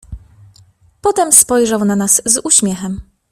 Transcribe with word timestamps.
"Potem 1.01 1.31
spojrzał 1.31 1.85
na 1.85 1.95
nas 1.95 2.21
z 2.25 2.41
uśmiechem." 2.43 3.01